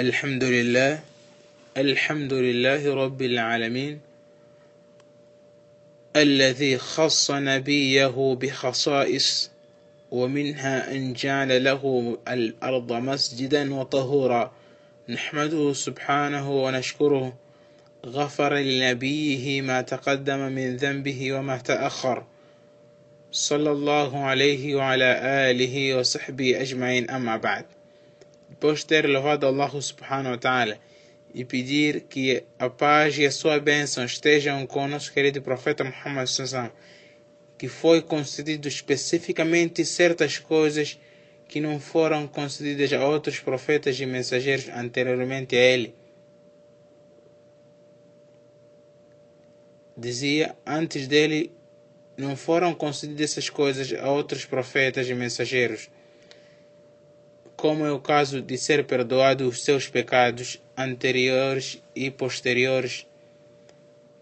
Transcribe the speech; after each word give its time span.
الحمد 0.00 0.44
لله 0.44 1.00
الحمد 1.76 2.32
لله 2.32 2.94
رب 2.94 3.22
العالمين 3.22 4.00
الذي 6.16 6.78
خص 6.78 7.30
نبيه 7.30 8.36
بخصائص 8.40 9.50
ومنها 10.10 10.92
أن 10.92 11.12
جعل 11.12 11.64
له 11.64 12.16
الأرض 12.28 12.92
مسجدا 12.92 13.74
وطهورا. 13.74 14.52
نحمده 15.08 15.72
سبحانه 15.72 16.50
ونشكره 16.50 17.36
غفر 18.06 18.54
لنبيه 18.54 19.62
ما 19.62 19.82
تقدم 19.82 20.38
من 20.38 20.76
ذنبه 20.76 21.32
وما 21.32 21.56
تأخر. 21.56 22.24
صلى 23.32 23.70
الله 23.70 24.24
عليه 24.24 24.74
وعلى 24.74 25.20
آله 25.50 25.94
وصحبه 25.98 26.60
أجمعين 26.60 27.10
أما 27.10 27.36
بعد. 27.36 27.64
Depois 28.50 28.84
ter 28.84 29.08
louvado 29.08 29.46
Allah 29.46 29.70
subhanahu 29.80 30.32
wa 30.32 30.38
ta'ala 30.38 30.78
e 31.32 31.44
pedir 31.44 32.02
que 32.02 32.44
a 32.58 32.68
paz 32.68 33.16
e 33.16 33.24
a 33.24 33.30
sua 33.30 33.58
bênção 33.60 34.04
estejam 34.04 34.66
com 34.66 34.84
o 34.84 34.88
nosso 34.88 35.12
querido 35.12 35.40
profeta 35.40 35.84
Muhammad 35.84 36.26
sallallahu 36.26 36.72
que 37.56 37.68
foi 37.68 38.02
concedido 38.02 38.66
especificamente 38.66 39.84
certas 39.84 40.38
coisas 40.38 40.98
que 41.46 41.60
não 41.60 41.78
foram 41.78 42.26
concedidas 42.26 42.92
a 42.92 43.06
outros 43.06 43.38
profetas 43.38 44.00
e 44.00 44.06
mensageiros 44.06 44.68
anteriormente 44.70 45.54
a 45.54 45.58
ele. 45.58 45.94
Dizia, 49.96 50.56
antes 50.66 51.06
dele 51.06 51.52
não 52.16 52.34
foram 52.34 52.74
concedidas 52.74 53.32
essas 53.32 53.50
coisas 53.50 53.92
a 53.92 54.10
outros 54.10 54.44
profetas 54.46 55.08
e 55.08 55.14
mensageiros 55.14 55.90
como 57.60 57.84
é 57.84 57.92
o 57.92 58.00
caso 58.00 58.40
de 58.40 58.56
ser 58.56 58.86
perdoado 58.86 59.46
os 59.46 59.62
seus 59.62 59.86
pecados 59.86 60.58
anteriores 60.74 61.82
e 61.94 62.10
posteriores. 62.10 63.06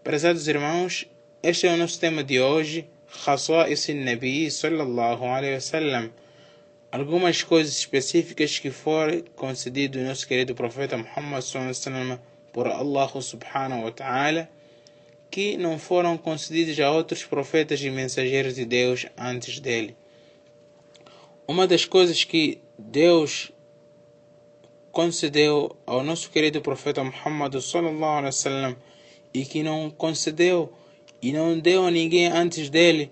Prezados 0.03 0.49
irmãos, 0.49 1.07
este 1.41 1.69
é 1.69 1.73
o 1.73 1.77
nosso 1.77 2.01
tema 2.01 2.25
de 2.25 2.41
hoje, 2.41 2.89
Khasa'is 3.25 3.87
Nabi 3.95 4.51
sallallahu 4.51 5.25
alaihi 5.25 5.55
wasallam. 5.55 6.11
Algumas 6.91 7.45
coisas 7.45 7.79
específicas 7.79 8.59
que 8.59 8.73
foram 8.73 9.23
concedidas 9.37 10.03
ao 10.03 10.09
nosso 10.09 10.27
querido 10.27 10.53
profeta 10.57 10.99
Muhammad 10.99 11.41
sallallahu 11.41 12.19
por 12.53 12.67
Allah 12.67 13.09
subhanahu 13.23 13.85
wa 13.85 13.93
ta'ala 13.93 14.49
que 15.31 15.57
não 15.57 15.79
foram 15.79 16.19
concedidas 16.19 16.81
a 16.81 16.91
outros 16.91 17.25
profetas 17.25 17.81
e 17.81 17.89
mensageiros 17.89 18.57
de 18.57 18.65
Deus 18.65 19.07
antes 19.17 19.61
dele. 19.61 19.97
Uma 21.47 21.69
das 21.69 21.85
coisas 21.85 22.25
que 22.25 22.61
Deus 22.81 23.51
concedeu 24.93 25.77
ao 25.85 26.05
nosso 26.05 26.31
querido 26.31 26.61
profeta 26.63 27.03
Muhammad 27.03 27.61
sallallahu 27.61 28.19
alaihi 28.19 28.27
wasallam 28.27 28.77
e 29.35 29.45
que 29.45 29.65
não 29.65 29.91
concedeu 29.91 30.73
e 31.21 31.33
não 31.33 31.59
deu 31.59 31.85
a 31.85 31.91
ninguém 31.91 32.29
antes 32.29 32.71
dele 32.71 33.11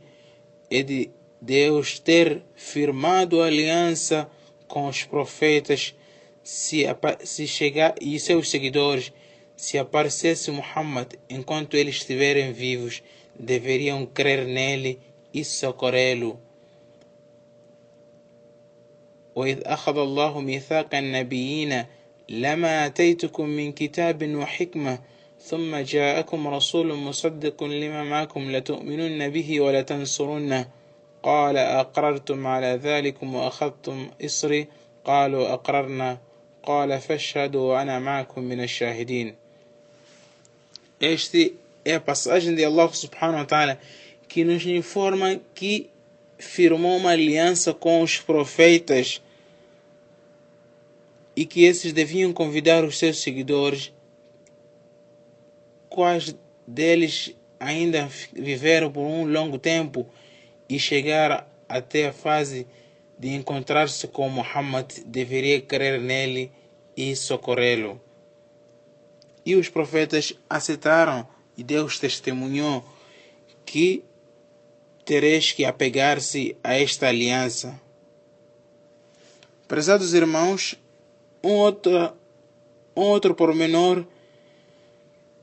é 0.71 0.85
de 0.85 1.11
Deus 1.43 1.99
ter 1.99 2.45
firmado 2.55 3.43
aliança 3.43 4.31
com 4.69 4.87
os 4.87 5.03
profetas 5.03 5.97
se, 6.45 6.85
se 7.25 7.49
chegar 7.49 7.97
e 8.01 8.21
seus 8.21 8.49
seguidores 8.49 9.13
se 9.57 9.79
aparecesse 9.79 10.49
Muhammad 10.53 11.15
enquanto 11.29 11.77
eles 11.77 11.97
estiverem 11.97 12.53
vivos 12.53 13.03
deveriam 13.37 14.07
crer 14.07 14.47
nele 14.47 15.01
e 15.35 15.45
socorrê-lo 15.45 16.41
وإذ 19.37 19.59
أخذ 19.65 19.99
الله 19.99 20.41
ميثاق 20.41 20.95
النبيين 20.95 21.85
لما 22.29 22.87
أتيتكم 22.87 23.49
من 23.49 23.73
كتاب 23.73 24.35
وحكمة 24.35 24.99
ثم 25.41 25.77
جاءكم 25.77 26.49
رسول 26.49 26.95
مصدق 26.95 27.65
لما 27.65 28.05
معكم 28.05 28.51
لتؤمنن 28.51 29.29
به 29.29 29.61
ولتنصرنه. 29.61 30.69
قال 31.23 31.57
أقررتم 31.57 32.47
على 32.47 32.81
ذلكم 32.83 33.35
وأخذتم 33.35 34.11
إصري؟ 34.25 34.67
قالوا 35.05 35.53
أقررنا. 35.53 36.19
قال 36.63 37.01
فاشهدوا 37.01 37.75
وأنا 37.75 37.99
معكم 37.99 38.43
من 38.45 38.61
الشاهدين. 38.61 39.35
Este 41.01 41.55
é 41.85 41.95
a 41.95 42.01
passagem 42.01 42.55
de 42.55 42.65
Allah 42.65 42.93
subhanahu 42.93 43.39
wa 43.41 43.45
ta'ala 43.45 43.79
que 44.29 44.45
nos 44.45 44.65
informa 44.67 45.41
que 45.55 45.91
firmou 46.39 46.97
uma 46.97 47.11
aliança 47.11 47.73
com 47.75 48.03
os 48.03 48.19
profetas 48.19 49.21
e 51.37 51.45
que 51.45 51.65
esses 51.65 51.93
deviam 51.93 52.33
convidar 52.33 52.83
os 52.83 52.99
seus 52.99 53.21
seguidores, 53.21 53.93
quais 55.91 56.35
deles 56.67 57.37
ainda 57.61 58.09
viveram 58.33 58.91
por 58.91 59.03
um 59.03 59.31
longo 59.31 59.59
tempo 59.59 60.09
e 60.69 60.79
chegar 60.79 61.47
até 61.69 62.09
a 62.09 62.13
fase 62.13 62.67
de 63.19 63.29
encontrar-se 63.29 64.09
com 64.09 64.29
Muhammad, 64.29 64.91
deveria 65.07 65.61
crer 65.61 66.01
nele 66.01 66.51
e 66.97 67.15
socorrê-lo. 67.15 68.01
E 69.45 69.55
os 69.55 69.69
profetas 69.69 70.35
aceitaram 70.49 71.27
e 71.57 71.63
Deus 71.63 71.99
testemunhou 71.99 72.85
que 73.65 74.03
tereis 75.05 75.53
que 75.53 75.65
apegar-se 75.65 76.57
a 76.63 76.75
esta 76.75 77.09
aliança. 77.09 77.81
Prezados 79.69 80.15
irmãos, 80.15 80.77
um 81.43 81.53
outro, 82.95 83.35
pormenor 83.35 84.05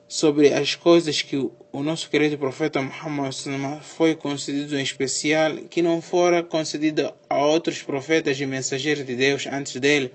sobre 0.07 0.53
as 0.53 0.75
coisas 0.75 1.21
que 1.21 1.37
o 1.37 1.81
nosso 1.81 2.09
querido 2.09 2.37
profeta 2.37 2.81
Muhammad 2.81 3.33
foi 3.81 4.15
concedido 4.15 4.77
em 4.77 4.83
especial, 4.83 5.57
que 5.69 5.81
não 5.81 6.01
fora 6.01 6.43
concedido 6.43 7.13
a 7.29 7.45
outros 7.45 7.81
profetas 7.81 8.39
e 8.39 8.45
mensageiros 8.45 9.05
de 9.05 9.15
Deus 9.15 9.47
antes 9.47 9.79
dele, 9.79 10.11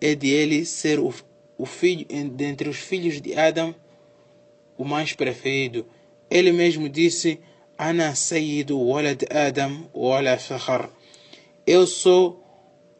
é 0.00 0.14
de 0.14 0.28
ele 0.28 0.64
ser 0.64 0.98
o, 0.98 1.12
o 1.56 1.64
filho, 1.64 2.06
dentre 2.32 2.68
os 2.68 2.76
filhos 2.76 3.20
de 3.20 3.34
Adão, 3.34 3.74
o 4.76 4.84
mais 4.84 5.12
preferido. 5.12 5.86
Ele 6.30 6.52
mesmo 6.52 6.88
disse, 6.88 7.40
Ana 7.78 8.14
Sayyidu 8.14 8.78
Walad 8.78 9.24
Adam 9.30 9.88
Wala 9.94 10.36
Fakhar. 10.36 10.90
Eu 11.66 11.86
sou 11.86 12.39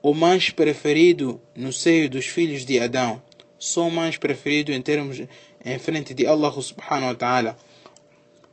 o 0.03 0.15
mais 0.15 0.51
preferido 0.51 1.41
no 1.55 1.73
seio 1.73 2.09
dos 2.09 2.27
filhos 2.27 2.65
de 2.65 2.81
Adão. 2.81 3.23
Sou 3.59 3.89
o 3.89 3.93
mais 3.93 4.17
preferido 4.17 4.73
em 4.73 4.81
termos 4.81 5.21
em 5.65 5.79
frente 5.79 6.15
de 6.15 6.27
Allah 6.27 6.53
subhanahu 6.53 7.09
wa 7.09 7.15
ta'ala. 7.15 7.57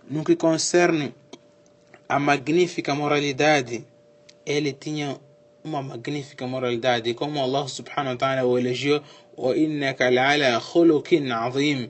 No 0.10 0.24
que 0.24 0.36
concerne 0.36 1.14
a 2.10 2.20
magnífica 2.20 2.94
moralidade, 2.94 3.86
ele 4.46 4.74
tinha 4.74 5.18
uma 5.64 5.82
magnífica 5.82 6.46
moralidade, 6.46 7.14
como 7.14 7.42
Allah 7.42 7.68
subhanahu 7.68 8.14
wa 8.14 8.18
ta'ala 8.18 8.46
o 8.46 8.58
elogiou, 8.58 9.02
o 9.38 9.54
innaka 9.54 10.10
la'ala 10.10 10.60
khuluqin 10.60 11.32
azim. 11.32 11.90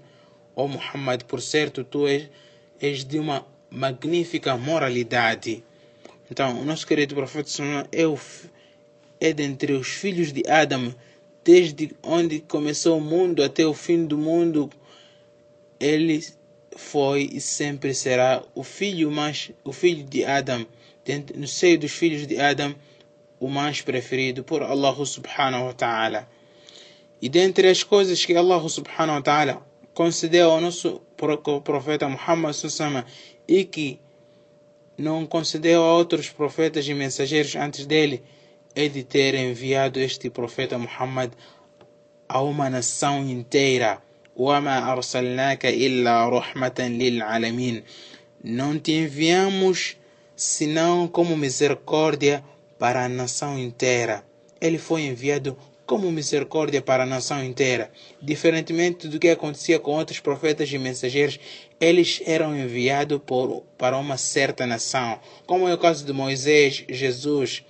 Ó 0.55 0.67
Muhammad, 0.67 1.23
por 1.23 1.41
certo, 1.41 1.83
tu 1.83 2.07
és, 2.07 2.29
és 2.79 3.03
de 3.03 3.19
uma 3.19 3.45
magnífica 3.69 4.55
moralidade. 4.57 5.63
Então, 6.29 6.61
o 6.61 6.65
nosso 6.65 6.85
querido 6.85 7.15
profeta 7.15 7.49
é 7.91 8.05
o 8.05 8.17
é 9.19 9.33
dentre 9.33 9.73
os 9.73 9.87
filhos 9.87 10.31
de 10.31 10.43
Adão, 10.47 10.93
desde 11.43 11.91
onde 12.03 12.39
começou 12.39 12.97
o 12.97 13.01
mundo 13.01 13.43
até 13.43 13.65
o 13.65 13.73
fim 13.73 14.05
do 14.05 14.17
mundo, 14.17 14.69
ele 15.79 16.23
foi 16.75 17.29
e 17.31 17.41
sempre 17.41 17.93
será 17.93 18.43
o 18.53 18.63
filho 18.63 19.11
mais 19.11 19.51
o 19.63 19.71
filho 19.73 20.03
de 20.03 20.23
Adão, 20.23 20.65
no 21.35 21.47
seio 21.47 21.79
dos 21.79 21.91
filhos 21.91 22.27
de 22.27 22.39
Adão, 22.39 22.75
o 23.39 23.47
mais 23.47 23.81
preferido 23.81 24.43
por 24.43 24.61
Allah 24.61 25.05
subhanahu 25.05 25.65
wa 25.65 25.73
ta'ala. 25.73 26.29
E 27.21 27.29
dentre 27.29 27.67
as 27.69 27.83
coisas 27.83 28.23
que 28.23 28.35
Allah 28.35 28.67
subhanahu 28.67 29.15
wa 29.15 29.21
ta'ala 29.21 29.67
concedeu 29.93 30.51
ao 30.51 30.61
nosso 30.61 31.01
profeta 31.63 32.07
Muhammad 32.07 32.53
sallallahu 32.53 33.07
e 33.47 33.63
que 33.63 33.99
não 34.97 35.25
concedeu 35.25 35.83
a 35.83 35.93
outros 35.93 36.29
profetas 36.29 36.87
e 36.87 36.93
mensageiros 36.93 37.55
antes 37.55 37.85
dele, 37.85 38.23
é 38.76 38.88
de 38.88 39.02
ter 39.02 39.34
enviado 39.34 40.00
este 40.00 40.30
profeta 40.30 40.78
Muhammad 40.78 41.32
a 42.28 42.40
uma 42.40 42.70
nação 42.70 43.28
inteira. 43.28 44.00
وَمَا 44.34 44.78
أَرْسَلْنَاكَ 44.92 45.66
إِلَّا 45.66 46.28
رَحْمَةً 46.28 46.78
لِلْعَالَمِينَ 46.78 47.82
Não 48.42 48.78
te 48.78 48.92
enviamos 48.92 49.96
senão 50.34 51.06
como 51.06 51.36
misericórdia 51.36 52.42
para 52.78 53.04
a 53.04 53.08
nação 53.08 53.58
inteira. 53.58 54.24
Ele 54.60 54.78
foi 54.78 55.02
enviado 55.02 55.56
como 55.84 56.10
misericórdia 56.10 56.80
para 56.80 57.02
a 57.02 57.06
nação 57.06 57.44
inteira. 57.44 57.90
Diferentemente 58.20 59.06
do 59.08 59.18
que 59.18 59.28
acontecia 59.28 59.78
com 59.78 59.92
outros 59.92 60.20
profetas 60.20 60.72
e 60.72 60.78
mensageiros, 60.78 61.38
eles 61.78 62.22
eram 62.24 62.56
enviados 62.56 63.20
por, 63.26 63.62
para 63.76 63.98
uma 63.98 64.16
certa 64.16 64.66
nação, 64.66 65.20
como 65.44 65.68
é 65.68 65.74
o 65.74 65.78
caso 65.78 66.06
de 66.06 66.12
Moisés, 66.12 66.84
Jesus, 66.88 67.62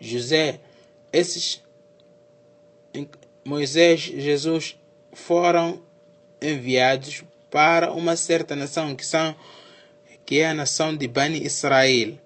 José, 0.00 0.60
esses 1.12 1.62
Moisés 3.44 4.00
Jesus 4.00 4.76
foram 5.12 5.82
enviados 6.40 7.22
para 7.50 7.92
uma 7.92 8.16
certa 8.16 8.54
nação 8.54 8.94
que 8.94 9.04
são 9.04 9.34
que 10.24 10.40
é 10.40 10.48
a 10.48 10.54
nação 10.54 10.94
de 10.94 11.06
Bani 11.06 11.44
Israel. 11.46 12.18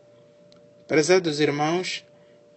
Prezados 0.88 1.38
irmãos, 1.38 2.04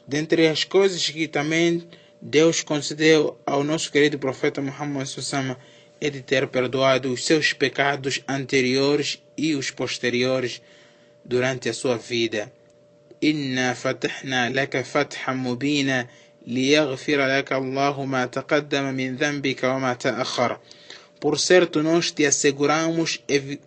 dentre 0.07 0.47
as 0.47 0.63
coisas 0.63 1.09
que 1.09 1.27
também 1.27 1.85
Deus 2.21 2.63
concedeu 2.63 3.37
ao 3.45 3.63
nosso 3.63 3.91
querido 3.91 4.17
profeta 4.17 4.61
Muhammad 4.61 5.05
Sussama 5.05 5.59
é 5.99 6.09
de 6.09 6.21
ter 6.21 6.47
perdoado 6.47 7.11
os 7.11 7.25
seus 7.25 7.51
pecados 7.51 8.21
anteriores 8.27 9.21
e 9.37 9.53
os 9.55 9.69
posteriores 9.69 10.61
durante 11.23 11.67
a 11.67 11.73
sua 11.73 11.97
vida. 11.97 12.51
Fatahna 13.75 14.49
laka 14.49 14.83
fathan 14.83 15.37
mubina 15.37 16.07
liyaghfira 16.45 17.27
laka 17.27 17.55
Allahu 17.55 18.05
ma 18.05 18.27
taqaddama 18.27 18.91
min 18.91 19.15
dhanbika 19.15 19.69
wa 19.69 19.79
ma 19.79 19.95
ta'akhkhara. 19.95 20.59
Por 21.19 21.39
certo, 21.39 21.81
nós 21.81 22.11
te 22.11 22.25
asseguramos 22.25 23.23
ev 23.27 23.59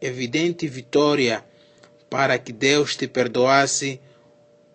evidente 0.00 0.66
vitória 0.66 1.44
para 2.10 2.38
que 2.38 2.52
Deus 2.52 2.96
te 2.96 3.06
perdoasse 3.06 4.00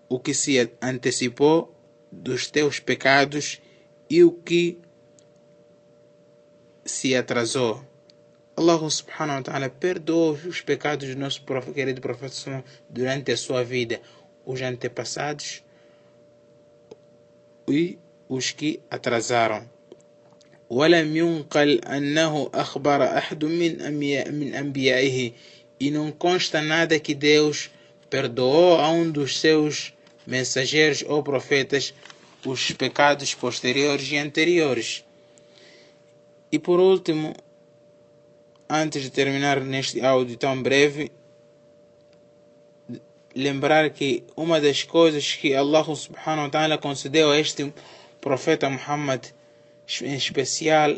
o 0.08 0.20
que 0.20 0.34
se 0.34 0.58
antecipou 0.82 1.76
dos 2.12 2.48
teus 2.50 2.80
pecados 2.80 3.62
e 4.10 4.24
o 4.24 4.32
que 4.32 4.80
se 6.86 7.16
atrasou. 7.16 7.86
Allah 8.58 8.90
subhanahu 8.90 9.38
wa 9.38 9.44
ta'ala 9.44 9.70
perdoou 9.70 10.34
os 10.34 10.60
pecados 10.62 11.08
do 11.08 11.16
nosso 11.16 11.42
querido 11.74 12.02
profeta 12.02 12.64
durante 12.90 13.32
a 13.32 13.38
sua 13.38 13.64
vida, 13.64 14.02
os 14.45 14.61
antepassados 14.61 15.63
e 17.69 17.99
os 18.29 18.51
que 18.51 18.81
atrasaram. 18.91 19.67
ولم 20.71 21.17
ينقل 21.17 21.81
أنه 21.85 22.51
أخبر 22.55 23.05
أحد 23.19 23.45
من 23.45 23.93
من 24.35 24.55
أنبيائه 24.55 25.33
e 25.81 25.91
não 25.91 26.11
consta 26.11 26.63
nada 26.63 26.99
que 26.99 27.15
Deus 27.15 27.71
perdoou 28.09 28.81
a 28.81 28.89
um 28.91 29.11
dos 29.11 29.39
seus 29.39 29.93
mensageiros 30.27 31.05
ou 31.07 31.23
profetas 31.23 31.93
os 32.47 32.73
pecados 32.73 33.35
posteriores 33.35 34.11
e 34.11 34.17
anteriores. 34.17 35.05
E 36.53 36.59
por 36.59 36.79
último, 36.79 37.35
antes 38.69 39.03
de 39.03 39.11
terminar 39.11 39.61
neste 39.61 40.01
áudio 40.01 40.37
tão 40.37 40.63
breve, 40.63 41.11
lembrar 43.36 43.90
que 43.92 44.24
uma 44.36 44.60
das 44.60 44.84
coisas 44.84 45.34
que 45.34 45.54
Allah 45.54 45.84
subhanahu 45.84 46.46
wa 46.46 46.50
ta'ala 46.50 46.78
concedeu 46.78 47.32
a 47.32 47.40
este 47.40 47.74
profeta 48.20 48.70
Muhammad 48.70 49.26
em 50.02 50.16
especial 50.16 50.98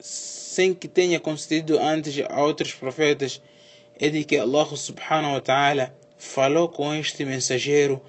sem 0.00 0.74
que 0.74 0.88
tenha 0.88 1.20
concedido 1.20 1.78
antes 1.78 2.24
a 2.28 2.42
outros 2.42 2.72
profetas 2.72 3.42
é 3.98 4.08
de 4.08 4.24
que 4.24 4.36
Allah 4.36 4.66
subhanahu 4.76 5.34
wa 5.34 5.40
ta'ala 5.40 5.94
falou 6.16 6.68
com 6.68 6.94
este 6.94 7.24
mensageiro 7.24 8.00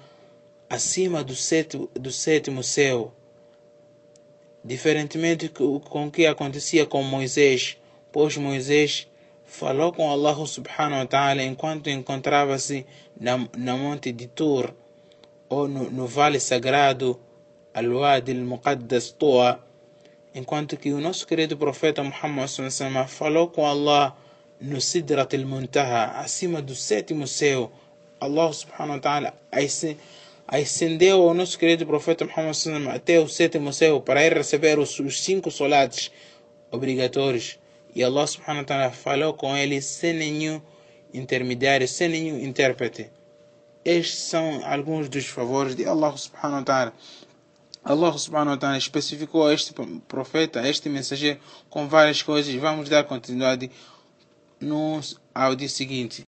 acima 0.68 1.24
do 1.24 1.34
sétimo, 1.34 1.90
do 1.94 2.10
sétimo 2.10 2.62
céu. 2.62 3.12
Diferentemente 4.64 5.48
com 5.48 6.06
o 6.06 6.10
que 6.10 6.26
acontecia 6.26 6.84
com 6.84 7.02
Moisés, 7.02 7.76
pois 8.12 8.36
Moisés 8.36 9.08
falou 9.48 9.92
com 9.92 10.12
Allah 10.12 10.36
subhanahu 10.46 11.00
wa 11.00 11.06
ta'ala 11.06 11.42
enquanto 11.42 11.88
encontrava-se 11.88 12.86
na, 13.18 13.48
na 13.56 13.76
monte 13.76 14.12
de 14.12 14.26
Tur, 14.28 14.74
ou 15.48 15.66
no, 15.66 15.90
no 15.90 16.06
vale 16.06 16.38
sagrado 16.38 17.18
Al-Wadi 17.72 18.32
al-Muqaddas 18.32 19.10
Toa, 19.10 19.58
enquanto 20.34 20.76
que 20.76 20.92
o 20.92 21.00
nosso 21.00 21.26
querido 21.26 21.56
profeta 21.56 22.04
Muhammad 22.04 22.48
falou 23.08 23.48
com 23.48 23.66
Allah 23.66 24.14
no 24.60 24.80
Sidrat 24.80 25.34
al-Muntaha, 25.34 26.20
acima 26.20 26.60
do 26.60 26.74
sétimo 26.74 27.26
céu, 27.26 27.72
Allah 28.20 28.52
subhanahu 28.52 28.96
wa 28.96 29.00
ta'ala 29.00 29.34
ascendeu 30.46 31.22
ao 31.22 31.34
nosso 31.34 31.58
querido 31.58 31.86
profeta 31.86 32.26
Muhammad 32.26 32.54
até 32.94 33.18
o 33.18 33.28
sétimo 33.28 33.72
céu 33.72 34.00
para 34.00 34.24
ir 34.26 34.34
receber 34.34 34.78
os, 34.78 34.98
os 35.00 35.22
cinco 35.22 35.50
solates 35.50 36.10
obrigatórios. 36.70 37.58
E 37.94 38.04
Allah 38.04 38.26
subhanahu 38.26 38.62
wa 38.62 38.66
ta'ala 38.66 38.90
falou 38.90 39.34
com 39.34 39.56
ele 39.56 39.80
sem 39.80 40.12
nenhum 40.12 40.60
intermediário, 41.12 41.88
sem 41.88 42.08
nenhum 42.08 42.38
intérprete. 42.38 43.10
Estes 43.84 44.18
são 44.18 44.60
alguns 44.64 45.08
dos 45.08 45.26
favores 45.26 45.74
de 45.74 45.86
Allah 45.86 46.16
subhanahu 46.16 46.58
wa 46.58 46.64
ta'ala. 46.64 46.92
Allah 47.82 48.18
subhanahu 48.18 48.50
wa 48.50 48.56
ta'ala 48.56 48.76
especificou 48.76 49.50
este 49.50 49.72
profeta, 50.06 50.68
este 50.68 50.88
mensageiro 50.88 51.40
com 51.70 51.88
várias 51.88 52.22
coisas. 52.22 52.54
Vamos 52.54 52.88
dar 52.88 53.04
continuidade 53.04 53.70
no 54.60 55.00
áudio 55.34 55.68
seguinte. 55.68 56.27